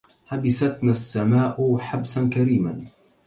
[0.27, 2.85] حبستنا السماء حبسا كريما